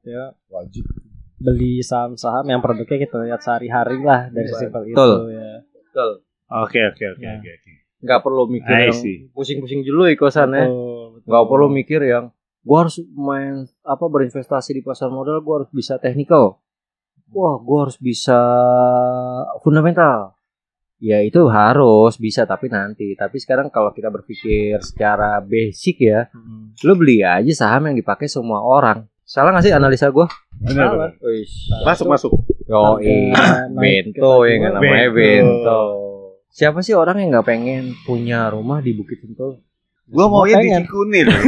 Ya 0.00 0.32
Wajib. 0.48 0.88
Beli 1.40 1.80
saham-saham 1.80 2.44
yang 2.46 2.60
produknya 2.60 3.00
kita 3.00 3.16
lihat 3.24 3.40
sehari-hari 3.40 3.98
lah 3.98 4.28
dari 4.28 4.52
simpel 4.52 4.84
itu 4.84 4.94
Betul. 4.94 5.32
ya. 5.32 5.50
Betul. 5.72 6.10
Oke 6.50 6.80
oke 6.84 7.04
oke 7.16 7.24
Ya. 7.24 7.32
oke. 7.40 7.50
oke. 7.50 7.72
Nggak 8.00 8.20
perlu 8.20 8.42
mikir 8.46 8.72
I 8.72 8.82
yang 8.88 9.00
pusing-pusing 9.32 9.80
dulu 9.82 10.04
ikosannya. 10.08 10.64
Betul, 10.68 11.04
betul. 11.16 11.28
Nggak 11.28 11.44
perlu 11.48 11.66
mikir 11.68 12.00
yang 12.04 12.24
gua 12.60 12.78
harus 12.84 12.96
main 13.10 13.54
apa 13.80 14.04
berinvestasi 14.04 14.70
di 14.72 14.82
pasar 14.82 15.08
modal 15.08 15.40
gua 15.40 15.64
harus 15.64 15.70
bisa 15.70 15.96
technical. 15.96 16.60
Wah, 17.32 17.56
gua 17.56 17.88
harus 17.88 17.96
bisa 17.96 18.36
fundamental. 19.60 20.36
Ya 21.00 21.24
itu 21.24 21.48
harus 21.48 22.20
bisa 22.20 22.44
tapi 22.44 22.68
nanti. 22.68 23.16
Tapi 23.16 23.40
sekarang 23.40 23.72
kalau 23.72 23.88
kita 23.90 24.12
berpikir 24.12 24.76
secara 24.84 25.40
basic 25.40 25.96
ya, 26.04 26.28
Hmm. 26.28 26.76
lu 26.84 26.92
beli 26.92 27.24
aja 27.24 27.48
saham 27.56 27.88
yang 27.88 27.96
dipakai 27.96 28.28
semua 28.28 28.60
orang. 28.60 29.08
Salah 29.30 29.54
nggak 29.54 29.62
sih 29.62 29.70
analisa 29.70 30.10
gua? 30.10 30.26
Benar. 30.58 31.14
Masuk 31.86 32.10
masuk. 32.10 32.32
Yo, 32.66 32.98
bento 33.78 34.42
ya 34.42 34.58
jual. 34.58 34.74
namanya 34.74 35.06
Bento. 35.14 35.80
Siapa 36.50 36.82
sih 36.82 36.98
orang 36.98 37.22
yang 37.22 37.38
nggak 37.38 37.46
pengen 37.46 37.94
punya 38.02 38.50
rumah 38.50 38.82
di 38.82 38.90
Bukit 38.90 39.22
Sentul? 39.22 39.62
Gua 40.10 40.26
maunya 40.26 40.58
di. 40.58 40.70
Cikunir. 40.82 41.30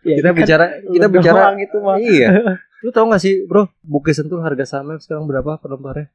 Ya, 0.00 0.16
kita 0.16 0.32
kan 0.32 0.36
bicara 0.40 0.64
kita 0.80 1.06
bicara 1.12 1.40
itu 1.60 1.76
mah. 1.76 2.00
iya 2.00 2.32
lu 2.80 2.88
tau 2.88 3.04
gak 3.12 3.20
sih 3.20 3.44
bro 3.44 3.68
Bukit 3.84 4.16
Sentul 4.16 4.40
harga 4.40 4.64
sahamnya 4.64 4.96
sekarang 4.96 5.28
berapa 5.28 5.60
per 5.60 5.76
lembarnya 5.76 6.08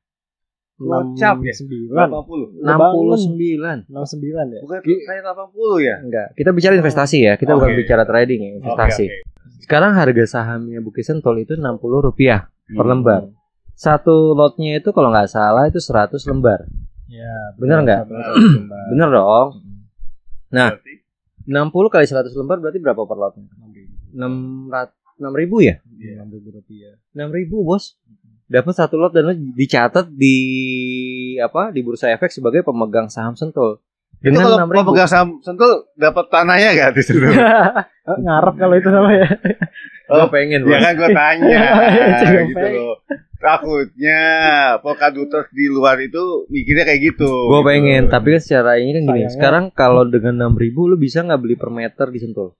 Gocap 0.81 1.45
ya? 1.45 1.53
69. 1.53 1.93
80. 1.93 2.65
Udah 2.65 2.77
bangun. 2.81 3.05
69 3.13 3.85
69 3.85 4.57
ya. 4.57 4.61
Bukan 4.65 4.79
kayak 4.81 5.21
80 5.21 5.85
ya? 5.85 5.95
enggak 6.01 6.27
kita 6.33 6.49
bicara 6.57 6.73
investasi 6.81 7.17
ya 7.29 7.33
kita 7.37 7.53
bukan 7.53 7.77
Oke. 7.77 7.85
bicara 7.85 8.09
trading 8.09 8.41
ya 8.41 8.51
investasi 8.57 9.05
Oke, 9.05 9.21
sekarang 9.59 9.93
harga 9.93 10.24
sahamnya 10.25 10.79
Bukit 10.79 11.03
Sentul 11.03 11.39
itu 11.39 11.53
60 11.53 11.63
rupiah 11.79 12.47
oke. 12.65 12.75
per 12.75 12.85
lembar 12.85 13.21
satu 13.71 14.31
lotnya 14.31 14.75
itu 14.75 14.89
kalau 14.89 15.09
nggak 15.09 15.27
salah 15.27 15.65
itu 15.65 15.77
100 15.77 16.15
lembar 16.25 16.65
Ya, 17.05 17.29
Bener 17.55 17.79
nggak? 17.79 18.01
bener 18.89 19.09
dong 19.13 19.62
Nah. 20.50 20.74
Berarti 20.74 20.93
60 21.45 21.93
kali 21.93 22.05
100 22.05 22.33
lembar 22.33 22.57
berarti 22.57 22.79
berapa 22.79 22.97
per 23.00 23.15
lotnya 23.15 23.45
6 24.12 24.71
6 25.15 25.29
ribu 25.31 25.59
ya 25.59 25.77
Iya, 25.95 26.24
6.000 26.24 26.50
rupiah. 26.51 26.93
6 27.13 27.29
ribu 27.31 27.62
bos 27.62 27.95
dapat 28.45 28.74
satu 28.74 28.95
lot 28.95 29.09
dan 29.09 29.25
lo 29.25 29.33
dicatat 29.33 30.05
di 30.07 30.35
apa 31.38 31.69
di 31.69 31.81
bursa 31.81 32.09
efek 32.09 32.29
sebagai 32.29 32.62
pemegang 32.62 33.05
saham 33.05 33.33
sentul 33.33 33.81
Itu 34.15 34.31
Dengan 34.31 34.41
kalau 34.43 34.57
6.000. 34.63 34.75
mau 34.75 34.85
pegang 34.88 35.07
saham 35.07 35.29
sentul 35.39 35.69
dapat 35.93 36.25
tanahnya 36.27 36.69
gak 36.74 36.89
di 36.91 37.01
situ? 37.01 37.25
Ngarep 38.05 38.55
kalau 38.55 38.75
itu 38.75 38.88
namanya. 38.88 39.27
Gue 40.05 40.27
pengen 40.29 40.62
ya 40.63 40.77
kan 40.77 40.93
gue 40.93 41.09
tanya 41.09 41.59
Juga 42.21 42.41
gitu 42.45 42.53
pengen. 42.55 42.77
loh. 42.77 42.97
Takutnya 43.35 44.21
Polkadoters 44.79 45.50
di 45.50 45.65
luar 45.65 45.97
itu 45.97 46.45
mikirnya 46.47 46.85
kayak 46.85 47.01
gitu. 47.03 47.25
Gue 47.25 47.59
gitu. 47.59 47.67
pengen, 47.67 48.01
tapi 48.07 48.27
kan 48.31 48.41
secara 48.41 48.77
ini 48.77 48.93
kan 48.93 49.03
gini. 49.03 49.09
Sayangnya- 49.19 49.33
Sekarang 49.33 49.63
kalau 49.71 50.05
dengan 50.05 50.53
6000 50.53 50.62
lu 50.85 50.95
bisa 50.95 51.21
nggak 51.21 51.41
beli 51.41 51.55
per 51.55 51.69
meter 51.69 52.07
di 52.07 52.19
Sentul? 52.19 52.53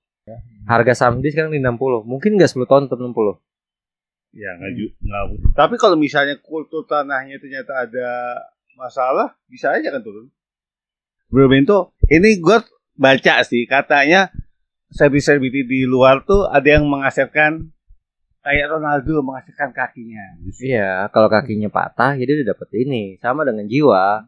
Harga 0.66 0.98
saham 0.98 1.22
dia 1.22 1.30
sekarang 1.30 1.54
di 1.54 1.62
60. 1.62 1.78
Mungkin 2.02 2.34
nggak 2.34 2.50
10 2.50 2.66
tahun 2.66 2.84
tetap 2.86 2.98
60. 2.98 3.38
Ya 4.34 4.50
nggak 4.52 4.72
nggak 5.00 5.24
Tapi 5.54 5.76
kalau 5.78 5.96
misalnya 5.96 6.42
kultur 6.42 6.82
tanahnya 6.84 7.38
ternyata 7.38 7.86
ada 7.86 8.10
masalah, 8.74 9.38
bisa 9.46 9.70
aja 9.70 9.88
kan 9.88 10.02
turun. 10.02 10.34
Bro 11.30 11.46
Bento, 11.46 11.94
ini 12.08 12.38
gue 12.38 12.58
baca 12.96 13.34
sih 13.42 13.64
katanya 13.64 14.34
selebriti 14.96 15.68
di 15.68 15.84
luar 15.84 16.24
tuh 16.24 16.48
ada 16.48 16.66
yang 16.66 16.88
menghasilkan 16.88 17.76
kayak 18.46 18.66
Ronaldo 18.72 19.26
menghasilkan 19.26 19.74
kakinya. 19.74 20.38
Iya, 20.62 21.10
kalau 21.10 21.28
kakinya 21.28 21.68
patah 21.68 22.16
jadi 22.16 22.40
udah 22.42 22.56
dapet 22.56 22.70
ini. 22.86 23.18
Sama 23.20 23.44
dengan 23.44 23.66
jiwa. 23.66 24.24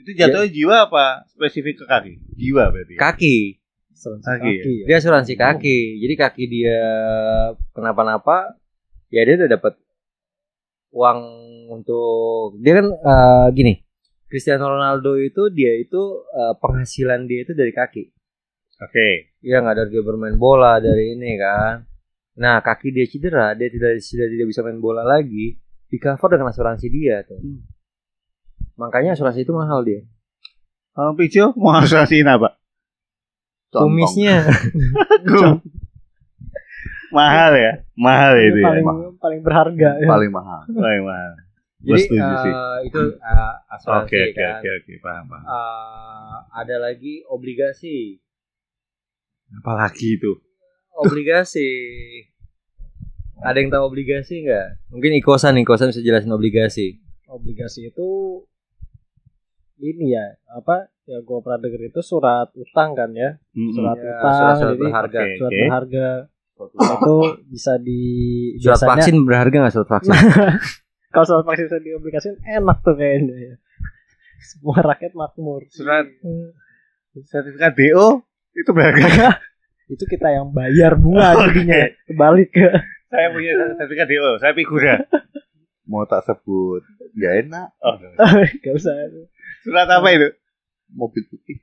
Itu 0.00 0.16
jatuhnya 0.16 0.48
jiwa 0.48 0.76
apa 0.88 1.28
spesifik 1.28 1.84
ke 1.84 1.84
kaki? 1.84 2.14
Jiwa 2.34 2.72
berarti. 2.72 2.96
ya? 2.96 3.00
Kaki. 3.00 3.36
Asuransi 4.00 4.24
Kaki, 4.24 4.40
kaki 4.40 4.72
ya. 4.72 4.84
Dia 4.88 4.96
asuransi 4.96 5.32
kaki. 5.36 5.78
Jadi 6.00 6.14
kaki 6.16 6.44
dia 6.48 6.80
kenapa-napa 7.76 8.56
ya 9.12 9.28
dia 9.28 9.36
udah 9.36 9.50
dapat 9.60 9.76
uang 10.96 11.20
untuk 11.68 12.56
dia 12.64 12.80
kan 12.80 12.86
eh, 12.90 13.46
gini. 13.52 13.74
Cristiano 14.30 14.72
Ronaldo 14.72 15.20
itu 15.20 15.52
dia 15.52 15.76
itu 15.76 16.24
eh, 16.32 16.54
penghasilan 16.56 17.28
dia 17.28 17.44
itu 17.44 17.52
dari 17.52 17.76
kaki. 17.76 18.19
Oke. 18.80 19.32
Iya 19.44 19.60
nggak 19.60 19.76
dari 19.76 19.90
dia 19.92 20.02
bermain 20.04 20.36
bola 20.40 20.80
dari 20.80 21.16
ini 21.16 21.36
kan. 21.36 21.84
Nah 22.40 22.64
kaki 22.64 22.92
dia 22.92 23.04
cedera, 23.04 23.52
dia 23.52 23.68
tidak 23.68 24.00
sudah 24.00 24.26
tidak 24.28 24.46
bisa 24.48 24.60
main 24.64 24.80
bola 24.80 25.04
lagi. 25.04 25.56
Di 25.90 25.98
cover 25.98 26.38
dengan 26.38 26.54
asuransi 26.54 26.86
dia 26.88 27.20
tuh. 27.26 27.40
Makanya 28.80 29.12
asuransi 29.18 29.44
itu 29.44 29.52
mahal 29.52 29.84
dia. 29.84 30.00
Kalau 30.96 31.12
Pijo 31.14 31.52
mau 31.60 31.76
asuransiin 31.76 32.26
apa? 32.26 32.56
Contong. 33.70 33.90
Kumisnya. 33.92 34.48
Kum. 35.30 35.62
mahal 37.10 37.58
ya, 37.58 37.72
mahal 37.98 38.38
Ini 38.38 38.54
itu 38.54 38.58
ya. 38.62 38.66
paling 38.70 38.86
paling 39.18 39.40
berharga 39.42 39.90
ya. 39.98 40.06
paling 40.06 40.30
mahal. 40.30 40.62
Paling 40.70 41.02
mahal. 41.02 41.32
Jadi 41.80 42.12
eh, 42.12 42.76
itu 42.86 43.00
eh, 43.18 43.54
asuransi 43.72 44.04
Oke 44.04 44.18
oke 44.30 44.36
kan. 44.36 44.60
oke 44.60 44.68
oke 44.78 44.92
paham 45.00 45.24
paham. 45.26 45.44
Eh, 45.48 46.36
ada 46.54 46.76
lagi 46.78 47.24
obligasi. 47.26 48.20
Apalagi 49.58 50.14
itu? 50.14 50.38
Obligasi. 50.94 51.66
Ada 53.40 53.56
yang 53.56 53.72
tahu 53.72 53.88
obligasi 53.88 54.44
nggak? 54.44 54.92
Mungkin 54.92 55.16
Ikosan, 55.16 55.56
Ikosan 55.58 55.90
bisa 55.90 56.04
jelasin 56.04 56.30
obligasi. 56.30 57.00
Obligasi 57.26 57.88
itu 57.88 58.08
ini 59.80 60.12
ya 60.12 60.26
apa 60.52 60.92
ya 61.08 61.24
gua 61.24 61.40
pernah 61.40 61.56
denger 61.56 61.88
itu 61.88 62.04
surat 62.04 62.52
utang 62.52 62.92
kan 62.92 63.08
ya 63.16 63.40
Mm-mm. 63.56 63.72
surat 63.72 63.96
Ya, 63.96 64.12
utang 64.12 64.32
surat-surat 64.36 64.70
jadi 64.70 64.82
berharga. 64.84 65.18
Oke, 65.18 65.32
surat 65.32 65.50
oke. 65.50 65.60
berharga 65.64 66.08
itu 67.00 67.16
bisa 67.48 67.72
di 67.80 68.02
Surat 68.60 68.76
biasanya 68.76 68.90
vaksin 68.92 69.16
berharga 69.24 69.56
nggak 69.56 69.72
surat 69.72 69.88
vaksin? 69.88 70.12
kalau 71.16 71.24
surat 71.24 71.44
vaksin 71.48 71.64
bisa 71.64 71.78
diobligasikan 71.80 72.36
enak 72.44 72.76
tuh 72.84 72.94
kayaknya 72.94 73.36
ya 73.40 73.54
semua 74.44 74.76
rakyat 74.84 75.12
makmur 75.16 75.64
Surat 75.72 76.04
Eh, 76.04 76.52
sertifikat 77.24 77.72
DO 77.72 78.20
itu 78.52 78.70
berharga. 78.70 79.38
itu 79.92 80.04
kita 80.04 80.30
yang 80.30 80.50
bayar 80.50 80.94
bunga 80.94 81.32
Oke. 81.34 81.50
jadinya 81.50 81.78
kebalik 82.04 82.50
ke 82.50 82.66
saya 83.06 83.26
punya 83.28 83.52
sertifikat 83.74 84.06
DO, 84.06 84.38
saya 84.38 84.52
figura. 84.52 84.94
Mau 85.90 86.04
tak 86.04 86.22
sebut, 86.22 86.86
nggak 87.12 87.34
enak. 87.44 87.68
Oh, 87.80 87.98
gak 88.56 88.72
usah 88.72 88.94
surat 89.60 89.88
apa 89.88 90.08
itu? 90.12 90.30
Mobil 90.88 91.22
putih. 91.24 91.58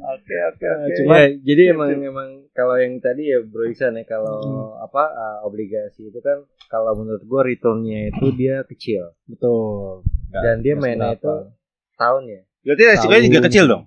Oke 0.00 0.36
oke 0.48 0.64
oke. 0.64 0.92
Cuma- 0.96 1.20
Ya, 1.20 1.36
jadi 1.36 1.62
emang 1.70 1.92
emang 1.92 2.28
kalau 2.50 2.72
yang 2.74 2.96
tadi 2.98 3.28
ya 3.28 3.42
Bro 3.42 3.68
Iksan 3.68 3.92
ya 3.94 4.04
kalau 4.04 4.40
apa 4.78 5.02
uh, 5.04 5.38
obligasi 5.44 6.08
itu 6.08 6.20
kan 6.20 6.40
kalau 6.66 6.96
menurut 6.96 7.20
gua 7.22 7.44
returnnya 7.44 8.08
itu 8.08 8.32
dia 8.32 8.64
kecil 8.64 9.12
betul 9.26 10.06
Nggak- 10.30 10.40
dan 10.40 10.56
dia 10.58 10.72
nggak 10.72 10.80
mainnya 10.80 11.10
itu 11.12 11.34
tahun 11.94 12.22
ya. 12.26 12.42
Berarti 12.64 12.82
resikonya 12.86 13.22
juga 13.26 13.40
kecil 13.48 13.64
dong. 13.66 13.82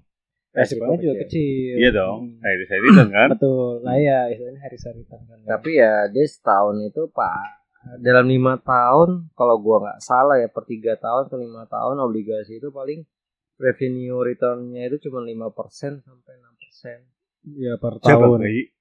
resikonya 0.54 0.98
juga 1.02 1.16
kecil. 1.26 1.74
Iya 1.82 1.90
dong. 1.94 2.18
Hmm. 2.30 2.38
Nah, 2.42 2.50
itu 2.54 2.64
saya 2.70 2.80
kan. 3.10 3.28
betul 3.34 3.74
lah 3.82 3.98
ya 3.98 4.20
istilahnya 4.30 4.62
hari 4.62 4.78
saritan 4.78 5.20
kan 5.26 5.38
Tapi 5.46 5.70
ya 5.78 6.08
dia 6.10 6.26
setahun 6.26 6.78
itu 6.82 7.10
pak 7.10 7.64
dalam 8.00 8.32
lima 8.32 8.56
tahun 8.64 9.28
kalau 9.36 9.60
gua 9.60 9.78
nggak 9.84 10.00
salah 10.00 10.40
ya 10.40 10.48
per 10.48 10.64
tiga 10.64 10.96
tahun 10.96 11.28
ke 11.28 11.36
lima 11.36 11.68
tahun 11.68 12.00
obligasi 12.00 12.64
itu 12.64 12.72
paling 12.72 13.04
revenue 13.60 14.18
returnnya 14.24 14.88
itu 14.90 15.10
cuma 15.10 15.22
5% 15.22 16.02
sampai 16.02 16.34
6% 16.40 17.60
ya 17.60 17.76
per 17.78 18.00
Siapa 18.02 18.24
tahun 18.24 18.40
bayi? 18.40 18.72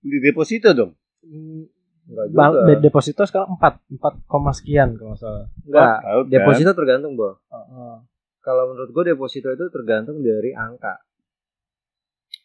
Di 0.00 0.18
deposito 0.22 0.72
dong. 0.72 0.96
Hmm, 1.20 1.68
enggak 2.08 2.26
juga 2.32 2.60
de- 2.70 2.80
deposito 2.80 3.22
sekarang 3.28 3.58
4 3.60 4.00
4 4.00 4.30
koma 4.30 4.50
sekian 4.56 4.96
kalau 4.96 5.12
nggak 5.12 5.20
salah 5.20 5.46
enggak 5.66 5.94
Tahu 6.00 6.20
kan? 6.24 6.30
deposito 6.32 6.70
tergantung 6.72 7.12
Bo 7.18 7.36
Heeh. 7.50 7.94
Kalau 8.40 8.72
menurut 8.72 8.90
gua 8.90 9.04
deposito 9.06 9.48
itu 9.48 9.68
tergantung 9.68 10.20
dari 10.20 10.52
angka 10.52 10.96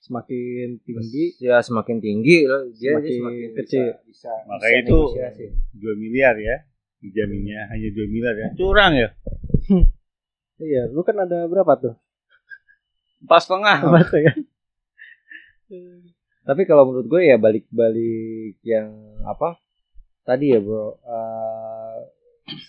semakin 0.06 0.78
tinggi 0.86 1.34
ya 1.42 1.66
semakin 1.66 1.98
tinggi 1.98 2.46
loh, 2.46 2.70
dia, 2.78 2.94
Semakin 2.94 3.10
semakin 3.18 3.50
kecil. 3.58 3.86
bisa, 4.06 4.30
bisa 4.30 4.32
Makanya 4.46 4.80
bisa 4.86 5.26
itu. 5.34 5.50
2 5.82 5.98
miliar 5.98 6.36
ya. 6.38 6.58
Dijaminnya 7.02 7.70
hanya 7.74 7.90
2 7.90 8.14
miliar 8.14 8.36
ya. 8.38 8.50
Curang 8.54 8.94
ya. 8.94 9.10
iya 10.62 10.86
lu 10.88 11.02
kan 11.02 11.18
ada 11.20 11.50
berapa 11.50 11.74
tuh 11.76 11.96
Empat 13.26 13.42
setengah. 13.50 13.78
Kan 13.82 14.40
Tapi 16.46 16.62
kalau 16.70 16.86
menurut 16.86 17.10
gue 17.10 17.22
ya 17.26 17.42
balik-balik 17.42 18.62
yang 18.62 18.94
apa 19.26 19.58
tadi 20.22 20.54
ya 20.54 20.62
bro. 20.62 21.02
eh, 21.02 21.98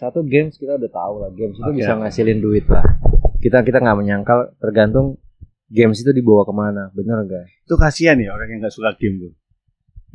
satu 0.01 0.25
games 0.25 0.57
kita 0.57 0.81
udah 0.81 0.89
tahu 0.89 1.15
lah 1.21 1.31
games 1.37 1.61
itu 1.61 1.69
Oke, 1.69 1.85
bisa 1.85 1.93
ngasilin 2.01 2.41
duit 2.41 2.65
lah. 2.65 2.81
Kita 3.47 3.63
kita 3.63 3.79
nggak 3.79 3.99
menyangkal 4.03 4.59
tergantung 4.59 5.23
games 5.71 6.03
itu 6.03 6.11
dibawa 6.11 6.43
ke 6.43 6.51
mana, 6.51 6.91
bener 6.91 7.23
gak? 7.31 7.47
Itu 7.63 7.79
kasihan 7.79 8.19
ya 8.19 8.35
orang 8.35 8.51
yang 8.51 8.59
nggak 8.67 8.75
suka 8.75 8.99
game 8.99 9.23
tuh. 9.23 9.33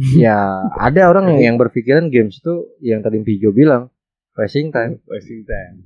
ya 0.24 0.68
ada 0.76 1.02
orang 1.08 1.36
yang, 1.36 1.40
yang 1.40 1.56
berpikiran 1.56 2.12
games 2.12 2.44
itu 2.44 2.76
yang 2.84 3.00
tadi 3.00 3.24
Pijo 3.24 3.56
bilang 3.56 3.88
wasting 4.36 4.68
time. 4.76 5.00
Wasting 5.08 5.48
time. 5.48 5.80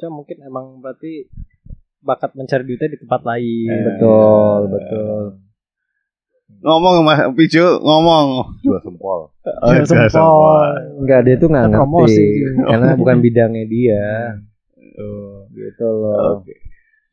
Cuma 0.00 0.24
mungkin 0.24 0.40
emang 0.40 0.80
berarti 0.80 1.28
bakat 2.00 2.32
mencari 2.32 2.64
duitnya 2.64 2.96
di 2.96 2.98
tempat 3.04 3.20
lain 3.28 3.68
Eh, 3.68 3.84
Betul 3.84 4.60
betul. 4.72 5.22
Ngomong 6.60 7.06
Mas 7.06 7.20
Pijo, 7.38 7.78
ngomong. 7.80 8.58
Dua 8.60 8.82
sempol. 8.82 9.32
Oh, 9.32 9.70
Jual 9.70 9.86
jual 9.86 10.08
sempol. 10.10 10.66
Enggak 11.00 11.20
dia 11.24 11.36
tuh 11.40 11.48
nggak 11.48 11.64
ngerti 11.72 11.78
promosi 11.78 12.26
karena 12.68 12.88
bukan 12.98 13.16
bidangnya 13.22 13.64
dia. 13.70 14.04
Oh. 15.00 15.39
Gitu 15.50 15.86
loh. 15.86 16.40
Oke. 16.40 16.54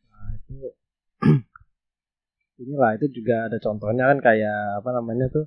Nah, 0.07 0.27
itu 0.33 0.55
inilah 2.61 2.97
itu 2.97 3.05
juga 3.13 3.49
ada 3.49 3.57
contohnya 3.57 4.09
kan 4.09 4.19
kayak 4.21 4.81
apa 4.81 4.89
namanya 4.93 5.29
tuh 5.29 5.45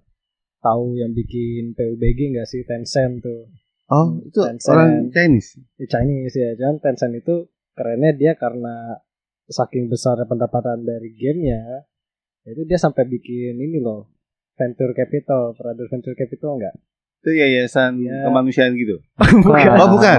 tahu 0.60 0.94
yang 0.94 1.10
bikin 1.10 1.74
PUBG 1.74 2.36
nggak 2.36 2.46
sih 2.46 2.62
Tencent 2.62 3.24
tuh 3.24 3.50
Oh, 3.90 4.22
itu 4.22 4.38
Tencent. 4.38 4.70
orang 4.70 5.10
Chinese. 5.10 5.58
di 5.74 5.86
Chinese 5.90 6.36
ya 6.38 6.54
jangan 6.54 6.78
Tencent 6.78 7.18
itu 7.18 7.50
kerennya 7.74 8.14
dia 8.14 8.32
karena 8.38 8.94
saking 9.50 9.90
besarnya 9.90 10.30
pendapatan 10.30 10.86
dari 10.86 11.10
gamenya 11.10 11.82
itu 12.46 12.62
dia 12.62 12.78
sampai 12.78 13.02
bikin 13.04 13.58
ini 13.58 13.82
loh 13.82 14.06
venture 14.54 14.94
capital 14.94 15.58
dengar 15.58 15.90
venture 15.90 16.14
capital 16.14 16.62
enggak 16.62 16.76
Itu 17.20 17.30
yayasan 17.30 18.00
Ya. 18.00 18.24
kemanusiaan 18.24 18.72
gitu. 18.74 18.96
Bukan. 19.44 19.70
Oh, 19.76 19.88
bukan. 19.92 20.18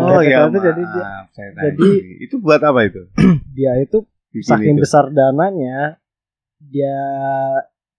Oh 0.00 0.20
ya, 0.20 0.48
itu 0.48 0.58
jadi 0.58 0.82
dia, 0.82 1.08
itu 2.18 2.34
buat 2.36 2.60
apa 2.60 2.80
itu? 2.84 3.04
dia 3.52 3.76
itu 3.76 4.08
Bikin 4.30 4.48
saking 4.48 4.74
itu. 4.74 4.82
besar 4.82 5.10
dananya 5.10 6.00
dia 6.58 6.96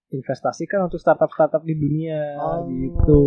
investasikan 0.10 0.86
untuk 0.86 0.98
startup-startup 0.98 1.62
di 1.62 1.74
dunia 1.74 2.36
Oh. 2.36 2.66
gitu. 2.68 3.24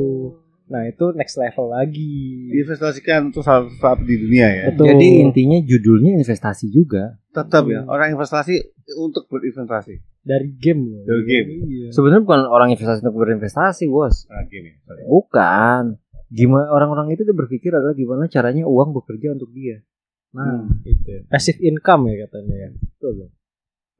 Nah, 0.64 0.88
itu 0.88 1.12
next 1.12 1.36
level 1.36 1.68
lagi. 1.70 2.48
diinvestasikan 2.48 3.28
untuk 3.28 3.44
startup 3.44 4.00
di 4.00 4.16
dunia 4.16 4.48
ya. 4.48 4.64
Betul. 4.72 4.96
Jadi 4.96 5.08
intinya 5.20 5.58
judulnya 5.60 6.16
investasi 6.16 6.72
juga. 6.72 7.20
Tetap 7.30 7.68
ya, 7.68 7.84
Hmm. 7.84 7.92
orang 7.92 8.16
investasi 8.16 8.54
untuk 8.96 9.28
berinvestasi. 9.28 10.00
dari 10.24 10.56
game 10.56 10.88
loh. 10.88 11.04
Dari 11.04 11.22
game. 11.28 11.48
Iya. 11.68 11.88
Sebenarnya 11.92 12.24
bukan 12.24 12.40
orang 12.48 12.72
investasi 12.72 13.04
untuk 13.04 13.20
berinvestasi, 13.20 13.84
bos. 13.92 14.24
Nah, 14.24 14.40
gini. 14.48 14.72
sorry. 14.80 15.04
Bukan. 15.04 15.82
Gimana 16.32 16.72
orang-orang 16.72 17.12
itu 17.12 17.28
dia 17.28 17.36
berpikir 17.36 17.68
adalah 17.68 17.92
gimana 17.92 18.24
caranya 18.26 18.64
uang 18.64 18.96
bekerja 18.96 19.36
untuk 19.36 19.52
dia. 19.52 19.84
Nah, 20.32 20.64
itu. 20.82 21.28
Passive 21.28 21.60
income 21.60 22.08
ya 22.08 22.24
katanya 22.24 22.56
ya. 22.56 22.68
Betul. 22.72 23.28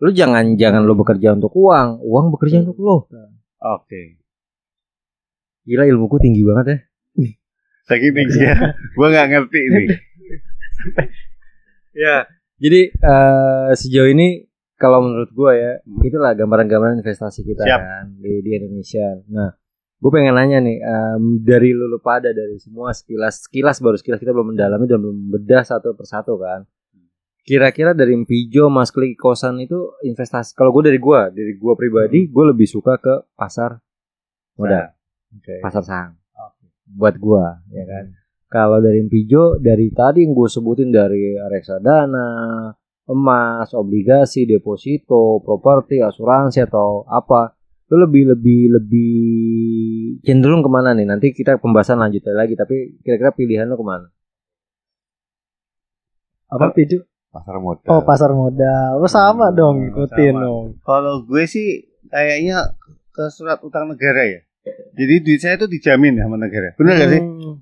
Lu 0.00 0.10
jangan 0.10 0.56
jangan 0.56 0.80
lu 0.82 0.96
bekerja 0.96 1.36
untuk 1.36 1.52
uang, 1.52 2.00
uang 2.00 2.32
bekerja 2.32 2.64
untuk 2.64 2.80
lu. 2.80 3.04
Oke. 3.60 4.23
Gila 5.64 5.84
ilmuku 5.88 6.16
tinggi 6.20 6.44
banget 6.44 6.66
ya. 6.68 6.78
Saking 7.88 8.12
tinggi 8.20 8.40
ya. 8.40 8.56
Gua 8.96 9.08
nggak 9.12 9.28
ngerti 9.32 9.60
ini. 9.60 9.82
Ya. 11.94 12.26
Jadi 12.58 12.90
eh, 12.90 13.70
sejauh 13.78 14.10
ini 14.10 14.50
kalau 14.74 14.98
menurut 15.06 15.30
gua 15.30 15.54
ya, 15.54 15.78
itulah 16.02 16.34
gambaran-gambaran 16.34 16.98
investasi 17.00 17.46
kita 17.46 17.62
Siap. 17.62 17.80
kan 17.80 18.04
di, 18.18 18.42
di 18.42 18.50
Indonesia. 18.58 19.14
Nah, 19.30 19.54
gue 20.02 20.10
pengen 20.12 20.34
nanya 20.36 20.58
nih 20.60 20.82
em, 20.82 21.40
dari 21.40 21.72
lu 21.72 21.88
lu 21.88 22.02
pada 22.02 22.34
dari 22.34 22.58
semua 22.60 22.92
sekilas 22.92 23.48
sekilas 23.48 23.80
baru 23.80 23.96
sekilas 23.96 24.20
kita 24.20 24.34
belum 24.34 24.52
mendalami 24.52 24.84
dan 24.84 25.00
belum 25.00 25.32
bedah 25.32 25.64
satu 25.64 25.94
persatu 25.96 26.36
kan. 26.36 26.66
Kira-kira 27.44 27.92
dari 27.92 28.16
Mpijo, 28.16 28.72
Mas 28.72 28.88
Klik, 28.88 29.20
kosan 29.20 29.60
itu 29.60 29.76
investasi. 30.00 30.56
Kalau 30.56 30.72
gue 30.72 30.88
dari 30.88 30.96
gua, 30.96 31.28
dari 31.28 31.52
gua 31.60 31.76
pribadi, 31.76 32.24
gue 32.24 32.44
lebih 32.48 32.64
suka 32.64 32.96
ke 32.96 33.28
pasar 33.36 33.80
modal, 34.56 34.92
Oke. 35.34 35.60
pasar 35.60 35.82
saham. 35.82 36.12
Buat 36.84 37.16
gua, 37.16 37.58
ya 37.68 37.84
kan. 37.84 38.12
Kalau 38.46 38.78
dari 38.78 39.02
Mpijo, 39.02 39.58
dari 39.58 39.90
tadi 39.90 40.22
yang 40.22 40.30
gue 40.30 40.46
sebutin 40.46 40.94
dari 40.94 41.34
reksadana, 41.34 42.70
emas, 43.04 43.74
obligasi, 43.74 44.46
deposito, 44.46 45.42
properti, 45.42 45.98
asuransi 45.98 46.62
atau 46.62 47.02
apa, 47.04 47.50
lu 47.90 48.06
lebih 48.06 48.30
lebih 48.30 48.60
lebih 48.78 49.14
cenderung 50.22 50.62
ke 50.62 50.70
mana 50.70 50.94
nih? 50.94 51.02
Nanti 51.02 51.34
kita 51.34 51.58
pembahasan 51.58 51.98
lanjut 51.98 52.22
lagi, 52.30 52.54
tapi 52.54 52.94
kira-kira 53.02 53.34
pilihan 53.34 53.66
lu 53.66 53.74
ke 53.74 53.82
mana? 53.82 54.06
Apa 56.46 56.70
Piju? 56.70 57.02
Pasar 57.34 57.58
modal. 57.58 57.88
Oh, 57.90 58.00
pasar 58.06 58.30
modal. 58.30 59.02
Lo 59.02 59.10
sama 59.10 59.50
Hmm, 59.50 59.58
dong, 59.58 59.76
ikutin 59.90 60.30
sama. 60.30 60.44
dong. 60.46 60.64
Kalau 60.86 61.14
gue 61.26 61.42
sih 61.50 61.82
kayaknya 62.06 62.78
ke 63.10 63.26
surat 63.28 63.58
utang 63.60 63.90
negara 63.90 64.22
ya. 64.22 64.40
Jadi 64.94 65.14
duit 65.20 65.40
saya 65.42 65.60
itu 65.60 65.66
dijamin 65.68 66.16
sama 66.16 66.40
negara. 66.40 66.72
Benar 66.80 66.92
gak 66.96 67.10
sih? 67.12 67.20
Hmm, 67.20 67.54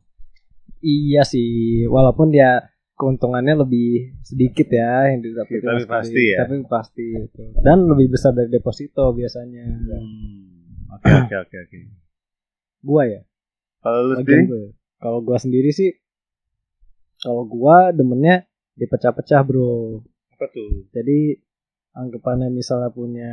Iya 0.82 1.22
sih, 1.22 1.86
walaupun 1.86 2.34
dia 2.34 2.72
keuntungannya 2.98 3.54
lebih 3.66 4.18
sedikit 4.22 4.66
ya 4.70 5.10
yang 5.14 5.22
didapetin 5.22 5.66
Tapi 5.66 5.84
pasti 5.90 6.22
ya. 6.34 6.38
Tapi 6.46 6.54
pasti 6.66 7.06
itu. 7.18 7.42
Dan 7.58 7.86
lebih 7.90 8.14
besar 8.14 8.34
dari 8.34 8.50
deposito 8.50 9.10
biasanya. 9.10 9.62
Hmm. 9.66 10.94
Oke 10.98 11.10
oke 11.10 11.34
oke 11.48 11.56
oke. 11.66 11.78
Gua 12.82 13.02
ya. 13.06 13.20
Kalau 13.82 14.10
lu 14.10 14.14
sendiri? 14.22 14.42
ya. 14.46 14.70
Kalau 15.02 15.18
gua 15.22 15.38
sendiri 15.38 15.70
sih 15.74 15.90
kalau 17.22 17.46
gua 17.46 17.94
demennya 17.94 18.46
dipecah-pecah, 18.74 19.42
Bro. 19.46 20.02
Apa 20.34 20.46
tuh? 20.50 20.90
Jadi 20.90 21.38
anggapannya 21.94 22.50
misalnya 22.50 22.90
punya 22.90 23.30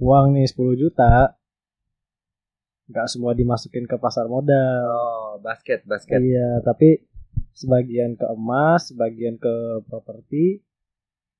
uang 0.00 0.36
nih 0.36 0.44
10 0.44 0.76
juta 0.76 1.32
nggak 2.84 3.06
semua 3.08 3.32
dimasukin 3.32 3.88
ke 3.88 3.96
pasar 3.96 4.28
modal. 4.28 4.84
Oh, 4.86 5.32
basket, 5.40 5.82
basket. 5.88 6.20
Iya, 6.20 6.60
tapi 6.60 7.00
sebagian 7.56 8.14
ke 8.14 8.26
emas, 8.28 8.92
sebagian 8.92 9.40
ke 9.40 9.80
properti. 9.88 10.60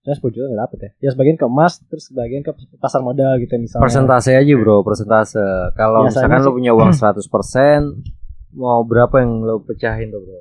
Saya 0.05 0.21
10 0.21 0.37
juta 0.37 0.47
nggak 0.53 0.63
dapet 0.69 0.79
ya. 0.81 0.91
Ya 1.01 1.11
sebagian 1.17 1.37
ke 1.37 1.47
emas, 1.49 1.81
terus 1.85 2.13
sebagian 2.13 2.45
ke 2.45 2.53
pasar 2.77 3.01
modal 3.01 3.41
gitu 3.41 3.57
misalnya. 3.57 3.85
Persentase 3.89 4.37
aja, 4.37 4.53
Bro, 4.57 4.85
persentase. 4.85 5.41
Kalau 5.77 6.05
misalkan 6.05 6.41
lu 6.41 6.53
sih- 6.53 6.57
punya 6.61 6.73
uang 6.77 6.93
100%, 7.01 8.05
mau 8.53 8.85
berapa 8.85 9.25
yang 9.25 9.45
lu 9.45 9.65
pecahin 9.65 10.13
tuh, 10.13 10.21
Bro? 10.21 10.41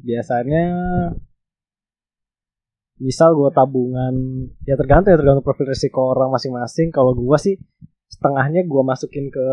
Biasanya 0.00 0.64
misal 3.00 3.32
gue 3.32 3.48
tabungan 3.48 4.12
ya 4.68 4.76
tergantung 4.76 5.08
ya 5.08 5.16
tergantung 5.16 5.44
profil 5.44 5.72
risiko 5.72 6.12
orang 6.12 6.28
masing-masing. 6.28 6.92
Kalau 6.92 7.16
gua 7.16 7.40
sih 7.40 7.56
setengahnya 8.12 8.68
gua 8.68 8.84
masukin 8.84 9.32
ke 9.32 9.46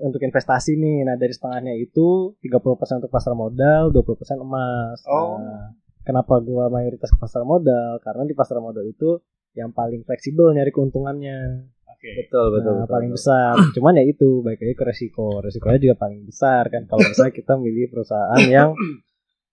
untuk 0.00 0.20
investasi 0.20 0.74
nih. 0.74 1.06
Nah, 1.06 1.14
dari 1.14 1.30
setengahnya 1.30 1.74
itu 1.76 2.34
30% 2.42 2.98
untuk 3.02 3.12
pasar 3.12 3.32
modal, 3.34 3.90
20% 3.90 4.40
emas. 4.42 4.98
Oh. 5.06 5.38
Nah, 5.38 5.74
kenapa 6.02 6.40
gua 6.42 6.66
mayoritas 6.68 7.10
ke 7.12 7.18
pasar 7.18 7.46
modal? 7.46 8.02
Karena 8.02 8.26
di 8.26 8.34
pasar 8.34 8.58
modal 8.58 8.84
itu 8.84 9.20
yang 9.54 9.70
paling 9.70 10.02
fleksibel 10.02 10.50
nyari 10.50 10.74
keuntungannya. 10.74 11.70
Oke. 11.86 12.10
Betul, 12.26 12.46
betul, 12.58 12.72
Nah, 12.74 12.84
betul. 12.84 12.94
paling 12.94 13.10
betul. 13.14 13.18
besar. 13.22 13.54
Cuman 13.78 13.92
ya 13.96 14.04
itu 14.04 14.28
baik 14.42 14.58
lagi 14.60 14.74
ke 14.74 14.84
resiko. 14.84 15.38
Resikonya 15.40 15.78
juga 15.78 15.96
paling 15.96 16.20
besar 16.26 16.66
kan 16.68 16.84
kalau 16.90 17.06
misalnya 17.06 17.32
kita 17.32 17.54
milih 17.54 17.86
perusahaan 17.88 18.42
yang 18.50 18.74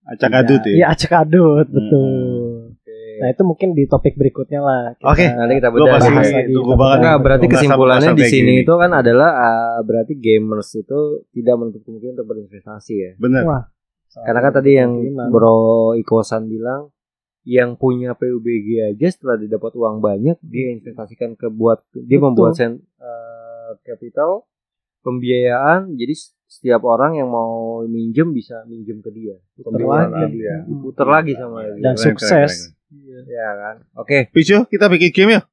Acak 0.01 0.33
adut 0.33 0.65
ya. 0.65 0.73
Iya, 0.81 0.85
acak 0.97 1.13
adut, 1.13 1.67
Hmm. 1.69 1.77
betul. 1.77 2.01
Oke. 2.01 2.40
Nah, 3.21 3.29
itu 3.29 3.43
mungkin 3.45 3.69
di 3.71 3.85
topik 3.85 4.17
berikutnya 4.17 4.59
lah. 4.59 4.83
Oke, 5.05 5.29
Nanti 5.29 5.53
kita 5.61 5.69
bedah 5.69 5.87
bahas 5.93 6.09
lagi 6.09 6.49
tunggu 6.49 6.73
banget. 6.73 6.97
Enggak, 6.97 7.17
berarti 7.21 7.45
kesimpulannya 7.47 8.11
di 8.11 8.25
sini 8.25 8.53
itu 8.61 8.73
kan 8.73 8.91
adalah 8.91 9.29
ah, 9.31 9.77
berarti 9.81 10.13
gamers 10.17 10.73
itu 10.73 10.99
tidak 11.29 11.55
menutup 11.55 11.81
kemungkinan 11.85 12.13
untuk 12.17 12.27
berinvestasi 12.27 12.93
ya. 12.97 13.11
Bener. 13.15 13.45
Wah, 13.45 13.63
Karena 14.11 14.39
kan 14.41 14.51
tadi 14.51 14.71
yang. 14.75 14.91
Bro 15.29 15.59
Ikosan 15.95 16.49
bilang 16.49 16.89
yang 17.41 17.73
punya 17.73 18.13
PUBG 18.13 18.93
aja 18.93 19.07
setelah 19.09 19.33
didapat 19.33 19.73
uang 19.73 19.97
banyak 19.97 20.37
dia 20.41 20.73
investasikan 20.73 21.33
ke 21.33 21.49
buat 21.49 21.81
dia 21.89 22.17
Betul. 22.17 22.25
membuat 22.29 22.53
sen, 22.53 22.71
eh, 23.01 23.71
capital 23.81 24.45
pembiayaan 25.01 25.97
jadi 25.97 26.13
setiap 26.45 26.83
orang 26.83 27.17
yang 27.17 27.25
mau 27.27 27.81
minjem 27.83 28.29
bisa 28.29 28.61
minjem 28.67 28.99
ke 28.99 29.09
dia 29.09 29.33
pembiayaan 29.57 30.11
lagi. 30.11 30.37
dia 30.37 30.55
Hmm. 30.61 30.67
diputar 30.69 31.07
lagi 31.09 31.33
sama 31.33 31.59
dia 31.65 31.81
dan 31.81 31.93
Keren, 31.95 32.05
sukses. 32.05 32.51
keren, 32.53 32.80
ya 33.27 33.49
kan? 33.55 33.75
Oke. 33.95 34.27
Pijo, 34.35 34.67
kita 34.67 34.91
bikin 34.91 35.11
game 35.15 35.31
ya. 35.39 35.41